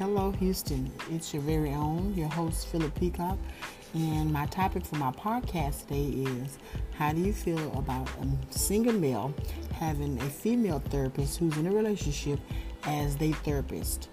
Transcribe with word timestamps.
Hello, 0.00 0.30
Houston. 0.30 0.90
It's 1.10 1.34
your 1.34 1.42
very 1.42 1.74
own, 1.74 2.14
your 2.14 2.30
host, 2.30 2.68
Philip 2.68 2.98
Peacock. 2.98 3.36
And 3.92 4.32
my 4.32 4.46
topic 4.46 4.82
for 4.82 4.96
my 4.96 5.10
podcast 5.10 5.82
today 5.88 6.06
is 6.06 6.56
How 6.96 7.12
do 7.12 7.20
you 7.20 7.34
feel 7.34 7.70
about 7.76 8.08
a 8.08 8.26
single 8.50 8.94
male 8.94 9.34
having 9.74 10.18
a 10.18 10.24
female 10.24 10.78
therapist 10.78 11.36
who's 11.36 11.54
in 11.58 11.66
a 11.66 11.70
relationship 11.70 12.40
as 12.84 13.14
their 13.18 13.34
therapist? 13.34 14.08